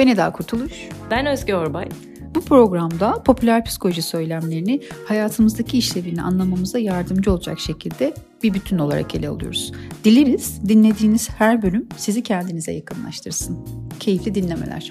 Ben 0.00 0.08
Eda 0.08 0.32
Kurtuluş. 0.32 0.72
Ben 1.10 1.26
Özge 1.26 1.54
Orbay. 1.54 1.88
Bu 2.34 2.40
programda 2.40 3.22
popüler 3.22 3.64
psikoloji 3.64 4.02
söylemlerini 4.02 4.80
hayatımızdaki 5.06 5.78
işlevini 5.78 6.22
anlamamıza 6.22 6.78
yardımcı 6.78 7.32
olacak 7.32 7.60
şekilde 7.60 8.14
bir 8.42 8.54
bütün 8.54 8.78
olarak 8.78 9.14
ele 9.14 9.28
alıyoruz. 9.28 9.72
Dileriz 10.04 10.68
dinlediğiniz 10.68 11.30
her 11.30 11.62
bölüm 11.62 11.88
sizi 11.96 12.22
kendinize 12.22 12.72
yakınlaştırsın. 12.72 13.58
Keyifli 14.00 14.34
dinlemeler. 14.34 14.90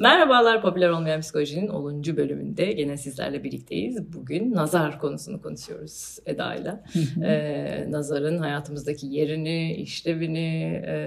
Merhabalar 0.00 0.62
Popüler 0.62 0.88
Olmayan 0.88 1.20
Psikolojinin 1.20 1.68
10. 1.68 2.04
bölümünde 2.04 2.72
gene 2.72 2.96
sizlerle 2.96 3.44
birlikteyiz. 3.44 4.12
Bugün 4.12 4.54
nazar 4.54 4.98
konusunu 4.98 5.42
konuşuyoruz 5.42 6.18
Eda'yla. 6.26 6.84
ee, 7.24 7.86
nazarın 7.90 8.38
hayatımızdaki 8.38 9.06
yerini, 9.06 9.74
işlevini, 9.74 10.82
e, 10.86 10.98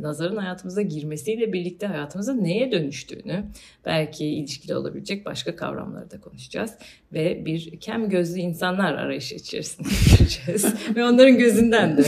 nazarın 0.00 0.36
hayatımıza 0.36 0.82
girmesiyle 0.82 1.52
birlikte 1.52 1.86
hayatımıza 1.86 2.34
neye 2.34 2.72
dönüştüğünü, 2.72 3.44
belki 3.86 4.26
ilişkili 4.26 4.74
olabilecek 4.74 5.26
başka 5.26 5.56
kavramları 5.56 6.10
da 6.10 6.20
konuşacağız. 6.20 6.70
Ve 7.12 7.44
bir 7.46 7.80
kem 7.80 8.08
gözlü 8.08 8.40
insanlar 8.40 8.94
arayışı 8.94 9.34
içerisinde 9.34 9.88
gireceğiz. 10.18 10.74
Ve 10.96 11.04
onların 11.04 11.38
gözünden 11.38 11.96
de 11.96 12.04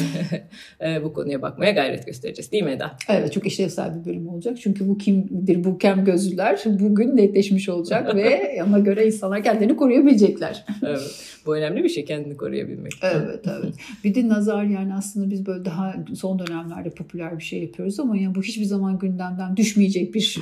e, 0.80 1.04
bu 1.04 1.12
konuya 1.12 1.42
bakmaya 1.42 1.70
gayret 1.70 2.06
göstereceğiz 2.06 2.52
değil 2.52 2.62
mi 2.62 2.70
Eda? 2.70 2.96
Evet 3.08 3.32
çok 3.32 3.46
işlevsel 3.46 4.00
bir 4.00 4.04
bölüm 4.04 4.28
olacak. 4.28 4.58
Çünkü 4.60 4.88
bu 4.88 4.98
kimdir 4.98 5.64
bu 5.64 5.78
kem 5.78 6.01
gözlüler 6.04 6.62
bugün 6.66 7.16
netleşmiş 7.16 7.68
olacak 7.68 8.14
ve 8.14 8.62
ona 8.68 8.78
göre 8.78 9.06
insanlar 9.06 9.42
kendilerini 9.42 9.76
koruyabilecekler. 9.76 10.64
evet. 10.82 11.32
Bu 11.46 11.56
önemli 11.56 11.84
bir 11.84 11.88
şey 11.88 12.04
kendini 12.04 12.36
koruyabilmek. 12.36 12.92
Evet 13.02 13.44
evet. 13.46 13.74
Bir 14.04 14.14
de 14.14 14.28
nazar 14.28 14.64
yani 14.64 14.94
aslında 14.94 15.30
biz 15.30 15.46
böyle 15.46 15.64
daha 15.64 15.94
son 16.14 16.38
dönemlerde 16.38 16.90
popüler 16.90 17.38
bir 17.38 17.42
şey 17.42 17.62
yapıyoruz 17.62 18.00
ama 18.00 18.16
yani 18.16 18.34
bu 18.34 18.42
hiçbir 18.42 18.64
zaman 18.64 18.98
gündemden 18.98 19.56
düşmeyecek 19.56 20.14
bir 20.14 20.38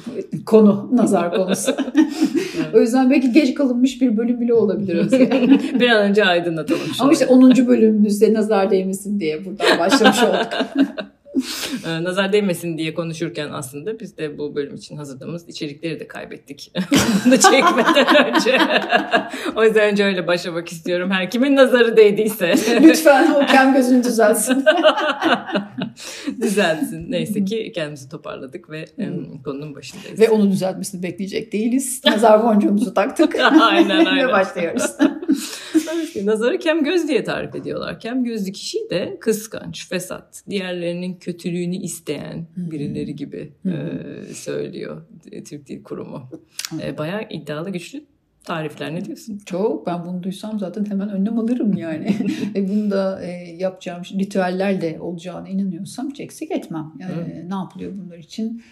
konu 0.47 0.91
nazar 0.93 1.35
konusu. 1.35 1.73
evet. 2.57 2.75
o 2.75 2.81
yüzden 2.81 3.11
belki 3.11 3.33
geç 3.33 3.55
kalınmış 3.55 4.01
bir 4.01 4.17
bölüm 4.17 4.41
bile 4.41 4.55
olabilir 4.55 4.97
Özge. 4.97 5.31
bir 5.81 5.89
an 5.89 6.03
önce 6.03 6.25
aydınlatalım. 6.25 6.81
Ama 6.99 7.13
işte 7.13 7.27
10. 7.27 7.67
bölümümüzde 7.67 8.35
nazar 8.35 8.71
değmesin 8.71 9.21
diye 9.21 9.45
buradan 9.45 9.79
başlamış 9.79 10.23
olduk. 10.23 10.49
Ee, 11.87 12.05
nazar 12.05 12.33
değmesin 12.33 12.79
diye 12.79 12.95
konuşurken 12.95 13.49
aslında 13.53 14.01
biz 14.01 14.19
de 14.19 14.39
bu 14.39 14.55
bölüm 14.55 14.75
için 14.75 14.97
hazırladığımız 14.97 15.49
içerikleri 15.49 16.01
de 16.01 16.09
kaybettik. 16.09 16.73
Bunu 17.25 17.39
çekmeden 17.39 18.27
önce. 18.35 18.59
o 19.57 19.65
yüzden 19.65 19.91
önce 19.91 20.05
öyle 20.05 20.27
başlamak 20.27 20.73
istiyorum. 20.73 21.11
Her 21.11 21.31
kimin 21.31 21.57
nazarı 21.57 21.97
değdiyse. 21.97 22.55
Lütfen 22.83 23.31
o 23.31 23.47
kem 23.47 23.75
gözünü 23.75 24.05
düzelsin. 24.05 24.65
düzelsin. 26.41 27.07
Neyse 27.11 27.45
ki 27.45 27.73
kendimizi 27.75 28.09
toparladık 28.09 28.71
ve 28.71 28.85
konunun 29.45 29.75
başındayız. 29.75 30.21
Ve 30.21 30.29
onu 30.31 30.51
düzeltmesini 30.51 31.03
bekleyecek 31.03 31.53
değiliz. 31.53 32.03
Nazar 32.07 32.45
boncuğumuzu 32.45 32.95
taktık. 32.95 33.35
aynen 33.41 33.89
aynen. 33.91 34.29
ve 34.29 34.33
başlıyoruz. 34.33 34.97
Nazarı 36.25 36.59
kem 36.59 36.85
göz 36.85 37.09
diye 37.09 37.25
tarif 37.25 37.55
ediyorlar. 37.55 38.01
Kem 38.01 38.25
gözlü 38.25 38.53
kişi 38.53 38.79
de 38.91 39.17
kıskanç, 39.21 39.89
fesat, 39.89 40.43
diğerlerinin 40.51 41.15
kötülüğünü 41.15 41.77
isteyen 41.77 42.47
birileri 42.57 43.17
gibi 43.17 43.53
e, 43.67 44.35
söylüyor 44.35 45.03
Türk 45.49 45.69
Dil 45.69 45.83
Kurumu. 45.83 46.23
E, 46.83 46.99
bayağı 46.99 47.23
iddialı 47.31 47.71
güçlü 47.71 48.05
tarifler 48.45 48.95
ne 48.95 49.05
diyorsun? 49.05 49.39
Çok. 49.47 49.87
Ben 49.87 50.05
bunu 50.05 50.23
duysam 50.23 50.59
zaten 50.59 50.85
hemen 50.85 51.09
önlem 51.09 51.39
alırım 51.39 51.77
yani. 51.77 52.17
Ve 52.55 52.69
bunu 52.69 52.91
da 52.91 53.23
e, 53.23 53.31
yapacağım 53.59 54.03
ritüellerle 54.19 55.01
olacağına 55.01 55.49
inanıyorsam 55.49 56.11
hiç 56.11 56.21
eksik 56.21 56.51
etmem. 56.51 56.93
Yani, 56.99 57.51
ne 57.51 57.55
yapılıyor 57.55 57.93
bunlar 58.05 58.19
için? 58.19 58.63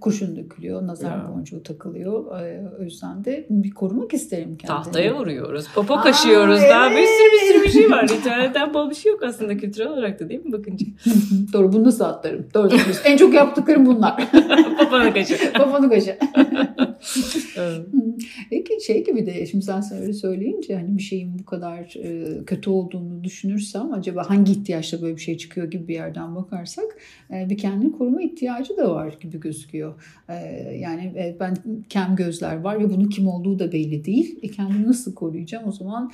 Kurşun 0.00 0.36
dökülüyor, 0.36 0.86
nazar 0.86 1.10
ya. 1.10 1.30
boncuğu 1.34 1.62
takılıyor. 1.62 2.24
O 2.80 2.82
yüzden 2.82 3.24
de 3.24 3.46
bir 3.50 3.70
korumak 3.70 4.14
isterim 4.14 4.56
kendimi. 4.56 4.66
Tahtaya 4.84 5.14
vuruyoruz, 5.14 5.66
popo 5.74 5.94
Aa, 5.94 6.02
kaşıyoruz. 6.02 6.60
Evet. 6.60 6.70
Daha 6.70 6.90
bir 6.90 6.96
sürü 7.06 7.32
bir 7.32 7.52
sürü 7.52 7.64
bir 7.64 7.68
şey 7.68 7.90
var. 7.90 8.08
Ritüelden 8.08 8.74
bol 8.74 8.90
bir 8.90 8.94
şey 8.94 9.12
yok 9.12 9.22
aslında 9.22 9.56
kültürel 9.56 9.88
olarak 9.88 10.20
da 10.20 10.28
değil 10.28 10.44
mi 10.44 10.52
bakınca? 10.52 10.86
Doğru 11.52 11.72
bunu 11.72 11.84
nasıl 11.84 12.04
atlarım? 12.04 12.46
Doğru 12.54 12.68
en 13.04 13.16
çok 13.16 13.34
yaptıklarım 13.34 13.86
bunlar. 13.86 14.16
Poponu 14.78 15.12
kaşı. 15.14 15.52
Poponu 15.52 15.88
kaşı. 15.90 16.18
Peki 18.50 18.84
şey 18.86 19.04
gibi 19.04 19.26
de 19.26 19.46
şimdi 19.46 19.64
sen 19.64 19.82
öyle 20.00 20.12
söyleyince 20.12 20.76
hani 20.76 20.98
bir 20.98 21.02
şeyin 21.02 21.38
bu 21.38 21.44
kadar 21.44 21.94
kötü 22.46 22.70
olduğunu 22.70 23.24
düşünürsem 23.24 23.92
acaba 23.92 24.30
hangi 24.30 24.52
ihtiyaçla 24.52 25.02
böyle 25.02 25.16
bir 25.16 25.20
şey 25.20 25.36
çıkıyor 25.36 25.70
gibi 25.70 25.88
bir 25.88 25.94
yerden 25.94 26.36
bakarsak 26.36 26.98
bir 27.30 27.58
kendini 27.58 27.92
koruma 27.92 28.22
ihtiyacı 28.22 28.76
da 28.76 28.94
var 28.94 29.16
gibi 29.20 29.40
gözüküyor. 29.40 29.94
Yani 30.78 31.34
ben 31.40 31.56
kem 31.88 32.16
gözler 32.16 32.60
var 32.60 32.80
ve 32.80 32.90
bunun 32.90 33.08
kim 33.08 33.28
olduğu 33.28 33.58
da 33.58 33.72
belli 33.72 34.04
değil. 34.04 34.38
E 34.42 34.48
kendimi 34.48 34.86
nasıl 34.86 35.14
koruyacağım? 35.14 35.68
O 35.68 35.72
zaman 35.72 36.12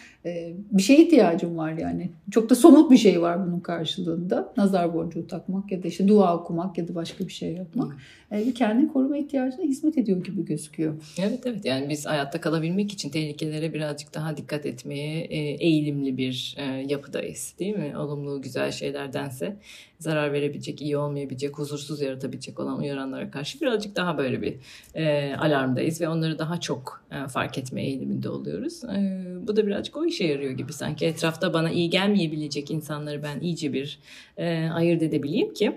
bir 0.71 0.83
şeye 0.83 1.03
ihtiyacım 1.05 1.57
var 1.57 1.73
yani. 1.73 2.11
Çok 2.31 2.51
da 2.51 2.55
somut 2.55 2.91
bir 2.91 2.97
şey 2.97 3.23
var 3.23 3.47
bunun 3.47 3.61
karşılığında. 3.61 4.53
Nazar 4.57 4.95
boncuğu 4.95 5.27
takmak 5.27 5.73
ya 5.73 5.83
da 5.83 5.89
işte 5.89 6.09
dua 6.09 6.37
okumak 6.37 6.79
ya 6.79 6.89
da 6.89 6.95
başka 6.95 7.27
bir 7.27 7.33
şey 7.33 7.53
yapmak. 7.53 7.97
Bir 8.33 8.55
kendini 8.55 8.89
koruma 8.89 9.17
ihtiyacına 9.17 9.65
hizmet 9.65 9.99
ediyor 9.99 10.25
gibi 10.25 10.45
gözüküyor. 10.45 10.95
Evet 11.19 11.34
evet 11.45 11.65
yani 11.65 11.89
biz 11.89 12.07
hayatta 12.07 12.41
kalabilmek 12.41 12.93
için 12.93 13.11
tehlikelere 13.11 13.75
birazcık 13.75 14.15
daha 14.15 14.37
dikkat 14.37 14.67
etmeye 14.67 15.25
eğilimli 15.55 16.17
bir 16.17 16.57
yapıdayız 16.89 17.55
değil 17.59 17.77
mi? 17.77 17.99
Olumlu 17.99 18.43
güzel 18.43 18.73
şeylerdense 18.73 19.57
zarar 19.99 20.33
verebilecek, 20.33 20.83
iyi 20.83 20.97
olmayabilecek, 20.97 21.59
huzursuz 21.59 22.01
yaratabilecek 22.01 22.61
olan 22.61 22.79
uyaranlara 22.79 23.31
karşı 23.31 23.61
birazcık 23.61 23.97
daha 23.97 24.19
böyle 24.19 24.43
bir 24.43 24.55
e, 24.95 25.35
alarmdayız 25.37 26.01
ve 26.01 26.09
onları 26.09 26.39
daha 26.39 26.61
çok 26.61 27.05
e, 27.11 27.29
fark 27.29 27.59
etme 27.59 27.83
eğiliminde 27.83 28.29
oluyoruz. 28.29 28.85
E, 28.85 29.25
bu 29.47 29.57
da 29.57 29.67
birazcık 29.67 29.97
o 29.97 30.05
işe 30.07 30.25
yarıyor 30.25 30.53
gibi 30.53 30.73
sanki. 30.73 31.07
Etrafta 31.07 31.55
bana 31.55 31.71
iyi 31.71 31.91
gelmeyebilecek 31.91 32.71
insanları 32.71 33.23
ben 33.23 33.41
iyice 33.41 33.73
bir 33.73 33.99
e, 34.37 34.69
ayırt 34.69 35.03
edebileyim 35.03 35.55
ki 35.55 35.73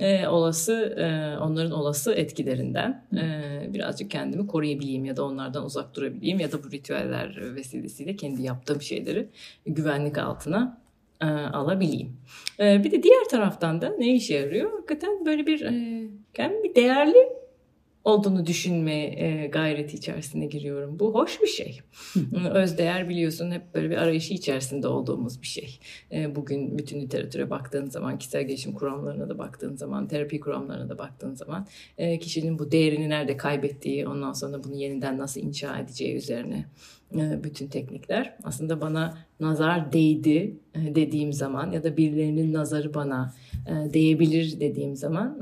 E, 0.00 0.28
olası 0.28 0.72
e, 0.72 1.38
onların 1.38 1.72
olası 1.72 2.12
etkilerinden 2.12 3.04
e, 3.16 3.74
birazcık 3.74 4.10
kendimi 4.10 4.46
koruyabileyim 4.46 4.95
ya 5.04 5.16
da 5.16 5.24
onlardan 5.24 5.64
uzak 5.64 5.94
durabileyim 5.94 6.40
ya 6.40 6.52
da 6.52 6.64
bu 6.64 6.70
ritüeller 6.70 7.54
vesilesiyle 7.54 8.16
kendi 8.16 8.42
yaptığım 8.42 8.82
şeyleri 8.82 9.28
güvenlik 9.66 10.18
altına 10.18 10.80
e, 11.20 11.26
alabileyim. 11.26 12.16
E, 12.60 12.84
bir 12.84 12.90
de 12.90 13.02
diğer 13.02 13.24
taraftan 13.30 13.80
da 13.80 13.94
ne 13.98 14.14
işe 14.14 14.34
yarıyor? 14.34 14.72
Hakikaten 14.72 15.26
böyle 15.26 15.46
bir 15.46 15.60
e, 15.60 16.02
kendimi 16.34 16.64
bir 16.64 16.74
değerli 16.74 17.28
olduğunu 18.06 18.46
düşünme 18.46 18.94
e, 18.94 19.46
gayreti 19.46 19.96
içerisine 19.96 20.46
giriyorum. 20.46 20.98
Bu 20.98 21.14
hoş 21.14 21.42
bir 21.42 21.46
şey. 21.46 21.80
Özdeğer 22.54 23.08
biliyorsun 23.08 23.50
hep 23.50 23.74
böyle 23.74 23.90
bir 23.90 23.96
arayışı 23.96 24.34
içerisinde 24.34 24.88
olduğumuz 24.88 25.42
bir 25.42 25.46
şey. 25.46 25.78
E, 26.12 26.36
bugün 26.36 26.78
bütün 26.78 27.00
literatüre 27.00 27.50
baktığın 27.50 27.86
zaman, 27.86 28.18
kişisel 28.18 28.42
gelişim 28.42 28.72
kuramlarına 28.72 29.28
da 29.28 29.38
baktığın 29.38 29.76
zaman, 29.76 30.08
terapi 30.08 30.40
kuramlarına 30.40 30.88
da 30.88 30.98
baktığın 30.98 31.34
zaman 31.34 31.66
e, 31.98 32.18
kişinin 32.18 32.58
bu 32.58 32.72
değerini 32.72 33.08
nerede 33.08 33.36
kaybettiği, 33.36 34.08
ondan 34.08 34.32
sonra 34.32 34.64
bunu 34.64 34.74
yeniden 34.74 35.18
nasıl 35.18 35.40
inşa 35.40 35.78
edeceği 35.78 36.16
üzerine 36.16 36.64
bütün 37.44 37.68
teknikler. 37.68 38.36
Aslında 38.44 38.80
bana 38.80 39.18
nazar 39.40 39.92
değdi 39.92 40.56
dediğim 40.74 41.32
zaman 41.32 41.72
ya 41.72 41.84
da 41.84 41.96
birilerinin 41.96 42.52
nazarı 42.52 42.94
bana 42.94 43.34
değebilir 43.68 44.60
dediğim 44.60 44.96
zaman 44.96 45.38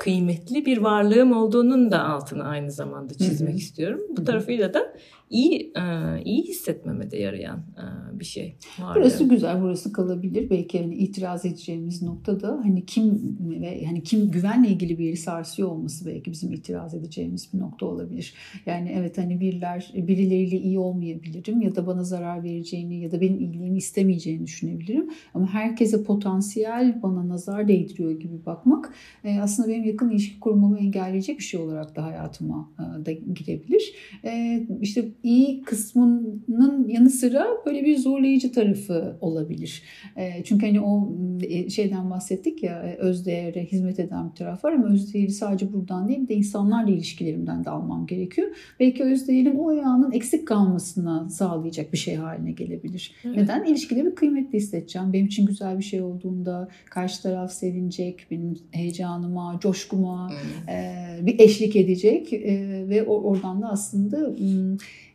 kıymetli 0.00 0.66
bir 0.66 0.78
varlığım 0.78 1.32
olduğunun 1.32 1.90
da 1.90 2.04
altını 2.04 2.44
aynı 2.44 2.72
zamanda 2.72 3.14
çizmek 3.14 3.50
Hı-hı. 3.50 3.58
istiyorum. 3.58 4.00
Bu 4.16 4.24
tarafıyla 4.24 4.74
da 4.74 4.92
iyi 5.30 5.72
e, 5.76 5.82
iyi 6.24 6.42
hissetmeme 6.42 7.10
de 7.10 7.16
yarayan 7.16 7.58
e, 7.58 8.18
bir 8.20 8.24
şey. 8.24 8.56
Var 8.78 8.96
burası 8.96 9.24
güzel, 9.24 9.62
burası 9.62 9.92
kalabilir. 9.92 10.50
Belki 10.50 10.80
hani 10.80 10.94
itiraz 10.94 11.44
edeceğimiz 11.46 12.02
nokta 12.02 12.40
da 12.40 12.60
hani 12.64 12.86
kim 12.86 13.36
ve 13.40 13.84
hani 13.84 14.02
kim 14.02 14.30
güvenle 14.30 14.68
ilgili 14.68 14.98
bir 14.98 15.04
yeri 15.04 15.16
sarsıyor 15.16 15.68
olması 15.68 16.06
belki 16.06 16.30
bizim 16.32 16.52
itiraz 16.52 16.94
edeceğimiz 16.94 17.52
bir 17.54 17.58
nokta 17.58 17.86
olabilir. 17.86 18.34
Yani 18.66 18.92
evet 18.94 19.18
hani 19.18 19.40
biriler 19.40 19.92
birileriyle 19.94 20.56
iyi 20.56 20.78
olmayabilirim 20.78 21.60
ya 21.60 21.76
da 21.76 21.86
bana 21.86 22.04
zarar 22.04 22.44
vereceğini 22.44 23.00
ya 23.00 23.12
da 23.12 23.20
benim 23.20 23.38
iyiliğimi 23.40 23.78
istemeyeceğini 23.78 24.46
düşünebilirim. 24.46 25.10
Ama 25.34 25.54
herkese 25.54 26.02
potansiyel 26.02 27.02
bana 27.02 27.28
nazar 27.28 27.68
değdiriyor 27.68 28.10
gibi 28.10 28.46
bakmak 28.46 28.94
e, 29.24 29.40
aslında 29.40 29.68
benim 29.68 29.84
yakın 29.84 30.10
ilişki 30.10 30.40
kurmamı 30.40 30.78
engelleyecek 30.78 31.38
bir 31.38 31.44
şey 31.44 31.60
olarak 31.60 31.96
da 31.96 32.04
hayatıma 32.04 32.70
e, 32.78 33.06
da 33.06 33.12
girebilir. 33.12 33.92
E, 34.24 34.60
işte 34.80 35.08
iyi 35.22 35.62
kısmının 35.62 36.88
yanı 36.88 37.10
sıra 37.10 37.46
böyle 37.66 37.84
bir 37.84 37.98
zorlayıcı 37.98 38.52
tarafı 38.52 39.16
olabilir. 39.20 39.82
E, 40.16 40.44
çünkü 40.44 40.66
hani 40.66 40.80
o 40.80 41.12
e, 41.42 41.70
şeyden 41.70 42.10
bahsettik 42.10 42.62
ya 42.62 42.82
e, 42.82 42.96
özdeğere 42.96 43.64
hizmet 43.64 44.00
eden 44.00 44.30
bir 44.30 44.34
taraf 44.34 44.64
var 44.64 44.72
ama 44.72 44.88
özdeğeri 44.88 45.30
sadece 45.30 45.72
buradan 45.72 46.08
değil 46.08 46.28
de 46.28 46.34
insanlarla 46.34 46.90
ilişkilerimden 46.90 47.64
de 47.64 47.70
almam 47.70 48.06
gerekiyor. 48.06 48.48
Belki 48.80 49.04
özdeğerin 49.04 49.56
o 49.56 49.68
ayağının 49.68 50.12
eksik 50.12 50.48
kalmasına 50.48 51.28
sağlayacak 51.28 51.92
bir 51.92 51.98
şey 51.98 52.14
haline 52.14 52.52
gelebilir. 52.52 53.12
Evet. 53.24 53.36
Neden? 53.36 53.64
İlişkileri 53.64 54.14
kıymetli 54.14 54.58
hissedeceğim. 54.58 55.12
Benim 55.12 55.26
için 55.26 55.46
güzel 55.46 55.78
bir 55.78 55.84
şey 55.84 56.02
olduğunda 56.02 56.68
karşı 56.90 57.22
taraf 57.22 57.52
sevinecek, 57.52 58.26
benim 58.30 58.54
heyecanıma, 58.70 59.58
coşkuma 59.62 60.30
e, 60.68 61.26
bir 61.26 61.38
eşlik 61.38 61.76
edecek 61.76 62.32
e, 62.32 62.88
ve 62.88 63.02
oradan 63.06 63.62
da 63.62 63.68
aslında 63.68 64.34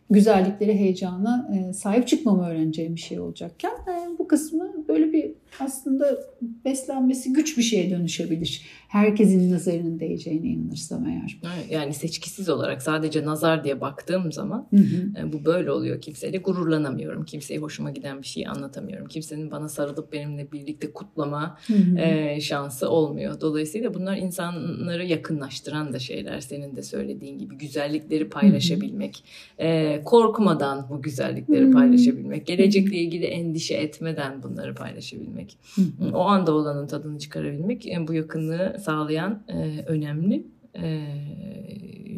güzellikleri, 0.10 0.80
heyecana 0.80 1.50
e, 1.56 1.74
sahip 1.74 2.08
çıkmamı 2.08 2.48
öğreneceğim 2.48 2.96
bir 2.96 3.02
şey 3.02 3.20
olacakken 3.20 3.72
e, 3.72 4.18
bu 4.20 4.28
kısmı 4.28 4.88
böyle 4.88 5.14
bir 5.14 5.32
aslında 5.60 6.18
beslenmesi 6.66 7.34
güç 7.34 7.58
bir 7.58 7.64
şeye 7.64 7.90
dönüşebilir. 7.90 8.66
Herkesin 8.96 9.52
nazarının 9.52 10.00
değeceğine 10.00 10.48
inanırsam 10.48 11.06
eğer. 11.06 11.40
Yani 11.70 11.94
seçkisiz 11.94 12.50
olarak 12.50 12.82
sadece 12.82 13.26
nazar 13.26 13.64
diye 13.64 13.82
baktığım 13.82 14.32
zaman 14.32 14.68
hı 14.70 14.78
hı. 14.78 15.20
E, 15.20 15.34
bu 15.34 15.46
böyle 15.46 15.72
oluyor. 15.72 16.02
Kimseyle 16.02 16.38
gururlanamıyorum. 16.38 17.26
Kimseye 17.26 17.60
hoşuma 17.60 17.92
giden 17.92 18.22
bir 18.22 18.28
şeyi 18.28 18.50
anlatamıyorum. 18.50 19.08
Kimsenin 19.08 19.52
bana 19.52 19.70
sarılıp 19.70 20.14
benimle 20.14 20.52
birlikte 20.52 20.94
kutlama 20.94 21.58
hı 21.68 21.74
hı. 21.74 21.98
E, 21.98 22.42
şansı 22.42 22.90
olmuyor. 22.90 23.42
Dolayısıyla 23.42 23.94
bunlar 23.94 24.18
insanları 24.18 25.06
yakınlaştıran 25.06 25.94
da 25.94 26.00
şeyler. 26.00 26.40
Senin 26.40 26.76
de 26.76 26.84
söylediğin 26.84 27.38
gibi 27.38 27.58
güzellikleri 27.58 28.30
paylaşabilmek. 28.30 29.24
Hı 29.58 29.64
hı. 29.64 29.68
E, 29.68 30.02
korkmadan 30.06 30.88
bu 30.90 31.02
güzellikleri 31.02 31.66
hı 31.66 31.70
hı. 31.70 31.72
paylaşabilmek. 31.72 32.48
Gelecekle 32.48 32.98
ilgili 32.98 33.26
endişe 33.26 33.76
etmeden 33.76 34.44
bunları 34.44 34.76
paylaşabilmek. 34.76 35.58
Hı 35.76 35.82
hı. 35.82 36.18
O 36.18 36.22
anda 36.22 36.54
olanın 36.54 36.88
tadını 36.88 37.20
çıkarabilmek 37.20 37.86
bu 38.08 38.14
yakınlığı 38.14 38.76
sağlayan 38.86 39.44
e, 39.48 39.84
önemli 39.88 40.48
e, 40.76 41.02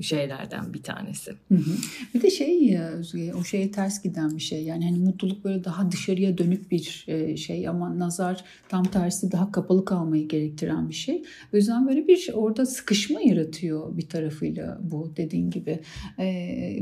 şeylerden 0.03 0.73
bir 0.73 0.83
tanesi. 0.83 1.31
Hı 1.31 1.55
hı. 1.55 1.71
Bir 2.13 2.21
de 2.21 2.29
şey 2.29 2.63
ya 2.63 2.87
Özge, 2.87 3.33
o 3.33 3.43
şeye 3.43 3.71
ters 3.71 4.03
giden 4.03 4.35
bir 4.35 4.41
şey. 4.41 4.63
Yani 4.63 4.85
hani 4.85 4.97
mutluluk 4.97 5.43
böyle 5.43 5.63
daha 5.63 5.91
dışarıya 5.91 6.37
dönük 6.37 6.71
bir 6.71 7.05
e, 7.07 7.37
şey 7.37 7.67
ama 7.67 7.99
nazar 7.99 8.43
tam 8.69 8.83
tersi 8.83 9.31
daha 9.31 9.51
kapalı 9.51 9.85
kalmayı 9.85 10.27
gerektiren 10.27 10.89
bir 10.89 10.93
şey. 10.93 11.23
O 11.53 11.57
yüzden 11.57 11.87
böyle 11.87 12.07
bir 12.07 12.29
orada 12.33 12.65
sıkışma 12.65 13.21
yaratıyor 13.21 13.97
bir 13.97 14.09
tarafıyla 14.09 14.79
bu 14.81 15.13
dediğin 15.17 15.51
gibi. 15.51 15.79
E, 16.19 16.27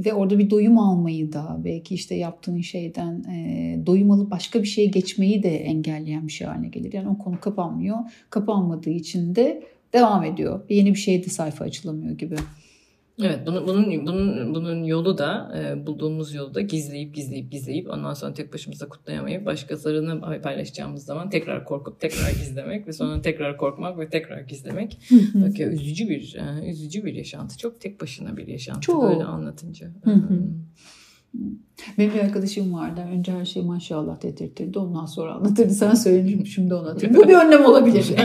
ve 0.06 0.14
orada 0.14 0.40
bir 0.40 0.50
doyum 0.50 0.78
almayı 0.78 1.34
da 1.34 1.62
belki 1.64 1.96
işte 1.96 2.16
yaptığın 2.16 2.62
şeyden 2.62 3.24
e, 3.24 3.86
doyum 3.86 4.12
alıp 4.12 4.32
başka 4.32 4.62
bir 4.62 4.68
şeye 4.68 4.88
geçmeyi 4.88 5.44
de 5.44 5.58
engelleyen 5.58 6.28
bir 6.28 6.32
şey 6.32 6.48
haline 6.48 6.68
gelir. 6.68 6.94
Yani 6.94 7.10
o 7.10 7.18
konu 7.18 7.40
kapanmıyor. 7.40 7.98
Kapanmadığı 8.30 8.90
için 8.90 9.36
de 9.36 9.64
devam 9.94 10.24
ediyor. 10.24 10.62
Yeni 10.70 10.94
bir 10.94 11.00
şey 11.00 11.26
de 11.26 11.30
sayfa 11.30 11.66
açılamıyor 11.66 12.18
gibi. 12.18 12.36
Evet 13.22 13.40
bunun 13.46 13.68
bunun 13.68 14.08
bunun 14.08 14.56
bunun 14.56 14.84
yolu 14.84 15.18
da 15.18 15.52
e, 15.58 15.86
bulduğumuz 15.88 16.34
yolu 16.34 16.54
da 16.54 16.62
gizleyip 16.62 17.16
gizleyip 17.16 17.52
gizleyip 17.52 17.90
ondan 17.90 18.14
sonra 18.14 18.34
tek 18.34 18.54
başımıza 18.54 18.90
kutlayamayıp 18.90 19.46
başkalarını 19.46 20.42
paylaşacağımız 20.42 21.06
zaman 21.06 21.30
tekrar 21.30 21.66
korkup 21.66 22.00
tekrar 22.00 22.30
gizlemek 22.30 22.88
ve 22.88 22.94
sonra 22.94 23.22
tekrar 23.22 23.58
korkmak 23.58 24.00
ve 24.00 24.10
tekrar 24.10 24.42
gizlemek. 24.42 25.00
Bak 25.34 25.60
ya 25.60 25.68
üzücü 25.68 26.10
bir 26.10 26.36
e, 26.36 26.70
üzücü 26.70 27.06
bir 27.06 27.14
yaşantı. 27.14 27.58
Çok 27.58 27.82
tek 27.82 28.02
başına 28.02 28.38
bir 28.38 28.48
yaşantı 28.48 28.82
Çok. 28.82 29.04
böyle 29.04 29.24
anlatınca. 29.24 29.88
Benim 31.98 32.14
bir 32.14 32.20
arkadaşım 32.20 32.74
vardı. 32.74 33.02
Önce 33.14 33.32
her 33.32 33.46
şeyi 33.46 33.66
maşallah 33.66 34.22
dedirtirdi. 34.22 34.80
Ondan 34.80 35.06
sonra 35.06 35.34
anlatırdı. 35.34 35.70
Sen 35.70 35.94
söyleyince 35.94 36.46
şimdi 36.46 36.74
anlatayım. 36.74 37.16
Bu 37.16 37.28
bir 37.28 37.34
önlem 37.34 37.66
olabilir. 37.66 38.06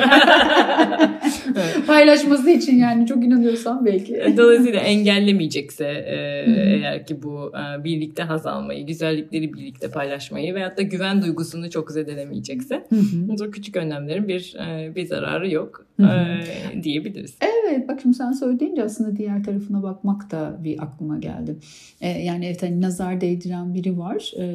Paylaşması 1.86 2.50
için 2.50 2.78
yani 2.78 3.06
çok 3.06 3.24
inanıyorsam 3.24 3.86
belki. 3.86 4.16
E, 4.16 4.36
dolayısıyla 4.36 4.80
engellemeyecekse 4.80 5.84
e, 5.84 6.16
eğer 6.46 7.06
ki 7.06 7.22
bu 7.22 7.52
e, 7.56 7.84
birlikte 7.84 8.22
haz 8.22 8.46
almayı, 8.46 8.86
güzellikleri 8.86 9.52
birlikte 9.52 9.90
paylaşmayı 9.90 10.54
veyahut 10.54 10.78
da 10.78 10.82
güven 10.82 11.22
duygusunu 11.22 11.70
çok 11.70 11.90
zedelemeyecekse 11.90 12.86
o 13.30 13.50
küçük 13.50 13.76
önlemlerin 13.76 14.28
bir 14.28 14.56
bir 14.94 15.06
zararı 15.06 15.50
yok 15.50 15.86
diyebiliriz. 16.82 17.34
Evet 17.40 17.49
bak 17.88 17.98
şimdi 18.02 18.16
sen 18.16 18.32
söyleyince 18.32 18.84
aslında 18.84 19.16
diğer 19.16 19.44
tarafına 19.44 19.82
bakmak 19.82 20.30
da 20.30 20.58
bir 20.64 20.82
aklıma 20.82 21.18
geldi. 21.18 21.56
E, 22.00 22.08
yani 22.08 22.46
evet 22.46 22.62
hani 22.62 22.80
nazar 22.80 23.20
değdiren 23.20 23.74
biri 23.74 23.98
var 23.98 24.32
e, 24.36 24.46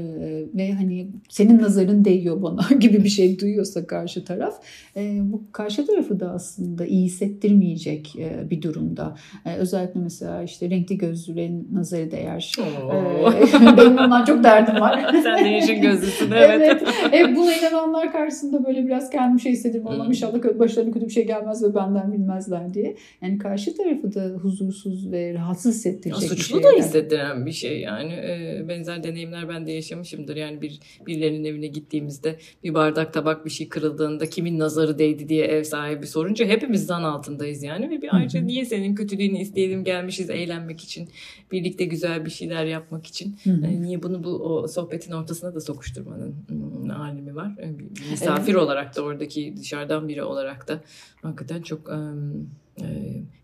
ve 0.53 0.73
hani 0.73 1.07
senin 1.29 1.59
nazarın 1.59 2.05
değiyor 2.05 2.41
bana 2.41 2.61
gibi 2.79 3.03
bir 3.03 3.09
şey 3.09 3.39
duyuyorsa 3.39 3.87
karşı 3.87 4.25
taraf 4.25 4.61
e, 4.97 5.19
bu 5.21 5.43
karşı 5.51 5.85
tarafı 5.87 6.19
da 6.19 6.31
aslında 6.31 6.85
iyi 6.85 7.05
hissettirmeyecek 7.05 8.15
e, 8.19 8.49
bir 8.49 8.61
durumda. 8.61 9.15
E, 9.45 9.55
özellikle 9.55 9.99
mesela 9.99 10.43
işte 10.43 10.69
renkli 10.69 10.97
gözlülerin 10.97 11.67
nazarı 11.73 12.11
değer. 12.11 12.51
E, 12.57 13.77
benim 13.77 13.97
ondan 13.97 14.25
çok 14.25 14.43
derdim 14.43 14.81
var. 14.81 15.15
sen 15.23 15.45
de 15.45 15.49
yeşil 15.49 15.81
gözlüsün 15.81 16.31
evet. 16.31 16.81
evet. 16.83 17.13
E, 17.13 17.35
buna 17.35 17.53
inananlar 17.53 18.11
karşısında 18.11 18.65
böyle 18.65 18.85
biraz 18.85 19.09
kendim 19.09 19.39
şey 19.39 19.51
hissediyorum. 19.51 19.91
Allah'ım 19.91 20.11
inşallah 20.11 20.59
başlarına 20.59 20.91
kötü 20.91 21.05
bir 21.05 21.11
şey 21.11 21.27
gelmez 21.27 21.63
ve 21.63 21.75
benden 21.75 22.13
bilmezler 22.13 22.73
diye. 22.73 22.95
Yani 23.21 23.37
karşı 23.37 23.77
tarafı 23.77 24.13
da 24.13 24.23
huzursuz 24.23 25.11
ve 25.11 25.33
rahatsız 25.33 25.75
hissettirecek 25.75 26.23
ya, 26.23 26.29
bir 26.29 26.35
şey. 26.35 26.37
Suçlu 26.37 26.63
da 26.63 26.71
hissettiren 26.77 27.45
bir 27.45 27.51
şey 27.51 27.79
yani. 27.79 28.13
E, 28.13 28.65
benzer 28.67 29.03
deneyimler 29.03 29.49
ben 29.49 29.67
de 29.67 29.71
yaşamışımdır. 29.71 30.35
Yani 30.35 30.61
bir 30.61 30.79
birilerinin 31.07 31.43
evine 31.43 31.67
gittiğimizde 31.67 32.39
bir 32.63 32.73
bardak 32.73 33.13
tabak 33.13 33.45
bir 33.45 33.49
şey 33.49 33.69
kırıldığında 33.69 34.29
kimin 34.29 34.59
nazarı 34.59 34.99
değdi 34.99 35.29
diye 35.29 35.45
ev 35.45 35.63
sahibi 35.63 36.07
sorunca 36.07 36.45
hepimiz 36.45 36.85
zan 36.85 37.03
altındayız 37.03 37.63
yani. 37.63 37.89
Ve 37.89 38.01
bir 38.01 38.15
ayrıca 38.15 38.41
niye 38.41 38.65
senin 38.65 38.95
kötülüğünü 38.95 39.37
isteyelim 39.37 39.83
gelmişiz 39.83 40.29
eğlenmek 40.29 40.81
için, 40.81 41.09
birlikte 41.51 41.85
güzel 41.85 42.25
bir 42.25 42.31
şeyler 42.31 42.65
yapmak 42.65 43.07
için. 43.07 43.35
Yani 43.45 43.81
niye 43.81 44.03
bunu 44.03 44.23
bu 44.23 44.29
o 44.29 44.67
sohbetin 44.67 45.11
ortasına 45.11 45.55
da 45.55 45.61
sokuşturmanın 45.61 46.35
hmm, 46.47 46.91
alemi 46.91 47.35
var. 47.35 47.55
Bir 47.57 48.11
misafir 48.11 48.53
evet. 48.53 48.63
olarak 48.63 48.95
da 48.95 49.01
oradaki 49.01 49.53
dışarıdan 49.57 50.07
biri 50.07 50.23
olarak 50.23 50.67
da 50.67 50.81
hakikaten 51.21 51.61
çok 51.61 51.89
um, 51.89 52.49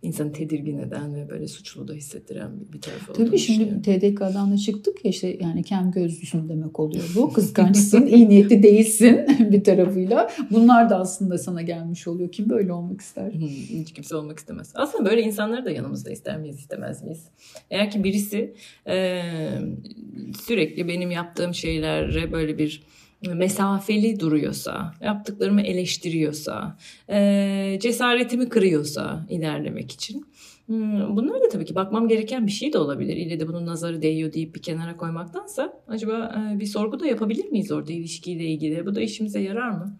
insanı 0.01 0.33
tedirgin 0.33 0.77
eden 0.77 1.15
ve 1.15 1.29
böyle 1.29 1.47
suçlu 1.47 1.87
da 1.87 1.93
hissettiren 1.93 2.51
bir, 2.73 2.81
tarafı 2.81 3.13
Tabii 3.13 3.37
şimdi 3.37 3.81
TDK'dan 3.81 4.51
da 4.51 4.57
çıktık 4.57 5.05
ya 5.05 5.11
işte 5.11 5.37
yani 5.41 5.63
kem 5.63 5.91
gözlüsün 5.91 6.49
demek 6.49 6.79
oluyor 6.79 7.03
bu. 7.15 7.33
Kıskançsın, 7.33 8.05
iyi 8.05 8.29
niyetli 8.29 8.63
değilsin 8.63 9.25
bir 9.51 9.63
tarafıyla. 9.63 10.31
Bunlar 10.51 10.89
da 10.89 10.99
aslında 10.99 11.37
sana 11.37 11.61
gelmiş 11.61 12.07
oluyor. 12.07 12.31
Kim 12.31 12.49
böyle 12.49 12.73
olmak 12.73 13.01
ister? 13.01 13.31
Hiç 13.31 13.93
kimse 13.93 14.15
olmak 14.15 14.39
istemez. 14.39 14.71
Aslında 14.75 15.09
böyle 15.09 15.21
insanları 15.21 15.65
da 15.65 15.71
yanımızda 15.71 16.11
ister 16.11 16.37
miyiz, 16.37 16.59
istemez 16.59 17.03
miyiz? 17.03 17.27
Eğer 17.69 17.91
ki 17.91 18.03
birisi 18.03 18.53
e, 18.87 19.21
sürekli 20.47 20.87
benim 20.87 21.11
yaptığım 21.11 21.53
şeylere 21.53 22.31
böyle 22.31 22.57
bir 22.57 22.83
mesafeli 23.27 24.19
duruyorsa, 24.19 24.93
yaptıklarımı 25.01 25.61
eleştiriyorsa, 25.61 26.77
e, 27.09 27.77
cesaretimi 27.81 28.49
kırıyorsa 28.49 29.25
ilerlemek 29.29 29.91
için. 29.91 30.25
Hmm, 30.65 31.17
bunlar 31.17 31.41
da 31.41 31.49
tabii 31.49 31.65
ki 31.65 31.75
bakmam 31.75 32.07
gereken 32.07 32.47
bir 32.47 32.51
şey 32.51 32.73
de 32.73 32.77
olabilir. 32.77 33.17
İlle 33.17 33.39
de 33.39 33.47
bunun 33.47 33.65
nazarı 33.65 34.01
değiyor 34.01 34.33
deyip 34.33 34.55
bir 34.55 34.61
kenara 34.61 34.97
koymaktansa 34.97 35.73
acaba 35.87 36.35
e, 36.55 36.59
bir 36.59 36.65
sorgu 36.65 36.99
da 36.99 37.07
yapabilir 37.07 37.45
miyiz 37.45 37.71
orada 37.71 37.93
ilişkiyle 37.93 38.45
ilgili? 38.45 38.85
Bu 38.85 38.95
da 38.95 39.01
işimize 39.01 39.39
yarar 39.39 39.69
mı? 39.69 39.97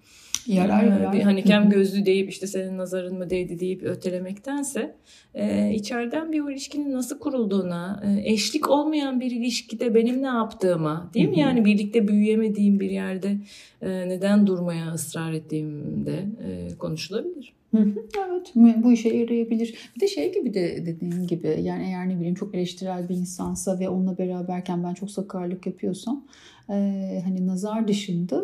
Yarar 0.48 0.84
yarar. 0.84 1.14
Bir 1.14 1.22
hani 1.22 1.44
kem 1.44 1.70
gözlü 1.70 2.06
deyip 2.06 2.30
işte 2.30 2.48
senin 2.48 2.78
nazarın 2.78 3.18
mı 3.18 3.30
değdi 3.30 3.60
deyip 3.60 3.84
ötelemektense 3.84 4.96
e, 5.34 5.74
içeriden 5.74 6.32
bir 6.32 6.40
o 6.40 6.52
ilişkinin 6.52 6.94
nasıl 6.94 7.20
kurulduğuna, 7.20 8.04
e, 8.06 8.32
eşlik 8.32 8.70
olmayan 8.70 9.20
bir 9.20 9.32
ilişkide 9.32 9.96
benim 9.96 10.22
ne 10.22 10.28
yaptığıma 10.28 11.12
değil 11.14 11.30
mi? 11.30 11.40
Yani 11.40 11.66
birlikte 11.66 12.08
büyüyemediğim 12.08 12.80
bir 12.80 12.90
yerde 12.90 13.38
e, 13.82 14.10
neden 14.10 14.48
durmaya 14.48 14.94
ısrar 14.94 15.34
ettiğimde 15.34 16.26
e, 16.48 16.78
konuşulabilir. 16.78 17.54
Evet 18.28 18.52
bu 18.56 18.92
işe 18.92 19.10
yarayabilir. 19.10 19.76
Bir 19.96 20.02
de 20.02 20.08
şey 20.08 20.34
gibi 20.34 20.54
de 20.54 20.86
dediğin 20.86 21.28
gibi 21.28 21.48
yani 21.62 21.84
eğer 21.84 22.10
ne 22.10 22.16
bileyim 22.18 22.36
çok 22.36 22.56
eleştirel 22.56 23.10
bir 23.10 23.16
insansa 23.16 23.80
ve 23.80 23.90
onunla 23.90 24.18
beraberken 24.18 24.84
ben 24.84 24.94
çok 24.94 25.12
sakarlık 25.12 25.66
yapıyorsam 25.66 26.26
hani 27.26 27.48
nazar 27.48 27.88
dışında 27.88 28.44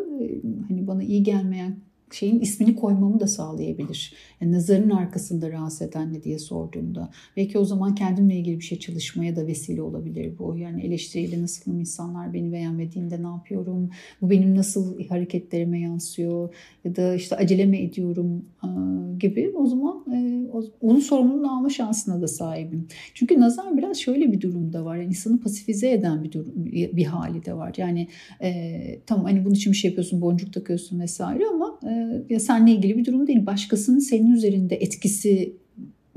hani 0.67 0.87
bana 0.87 1.03
iyi 1.03 1.23
gelmeyen 1.23 1.75
şeyin 2.11 2.39
ismini 2.39 2.75
koymamı 2.75 3.19
da 3.19 3.27
sağlayabilir. 3.27 4.13
Yani 4.41 4.51
nazarın 4.51 4.89
arkasında 4.89 5.51
rahatsız 5.51 5.81
eden 5.81 6.13
ne 6.13 6.23
diye 6.23 6.39
sorduğumda. 6.39 7.09
Belki 7.37 7.57
o 7.57 7.65
zaman 7.65 7.95
kendimle 7.95 8.35
ilgili 8.35 8.59
bir 8.59 8.63
şey 8.63 8.79
çalışmaya 8.79 9.35
da 9.35 9.47
vesile 9.47 9.81
olabilir 9.81 10.33
bu. 10.39 10.57
Yani 10.57 10.81
eleştiriyle 10.81 11.41
nasıl 11.41 11.71
insanlar 11.71 12.33
beni 12.33 12.51
beğenmediğinde 12.51 13.23
ne 13.23 13.27
yapıyorum? 13.27 13.89
Bu 14.21 14.29
benim 14.29 14.55
nasıl 14.55 15.03
hareketlerime 15.03 15.79
yansıyor? 15.79 16.53
Ya 16.83 16.95
da 16.95 17.15
işte 17.15 17.35
acele 17.35 17.65
mi 17.65 17.77
ediyorum 17.77 18.45
gibi. 19.19 19.51
O 19.55 19.65
zaman 19.65 20.05
onun 20.81 20.99
sorumluluğunu 20.99 21.57
alma 21.57 21.69
şansına 21.69 22.21
da 22.21 22.27
sahibim. 22.27 22.87
Çünkü 23.13 23.39
nazar 23.39 23.77
biraz 23.77 23.97
şöyle 23.97 24.31
bir 24.31 24.41
durumda 24.41 24.85
var. 24.85 24.97
Yani 24.97 25.07
insanı 25.07 25.39
pasifize 25.39 25.91
eden 25.91 26.23
bir 26.23 26.31
durum, 26.31 26.53
bir 26.55 27.05
hali 27.05 27.45
de 27.45 27.53
var. 27.53 27.73
Yani 27.77 28.07
e, 28.41 28.99
tamam 29.05 29.25
hani 29.25 29.45
bunun 29.45 29.53
için 29.53 29.71
bir 29.71 29.77
şey 29.77 29.89
yapıyorsun, 29.91 30.21
boncuk 30.21 30.53
takıyorsun 30.53 30.99
vesaire 30.99 31.43
ama 31.53 31.66
e, 31.83 32.21
ya 32.29 32.39
seninle 32.39 32.71
ilgili 32.71 32.97
bir 32.97 33.05
durum 33.05 33.27
değil. 33.27 33.45
Başkasının 33.45 33.99
senin 33.99 34.31
üzerinde 34.31 34.75
etkisi 34.75 35.53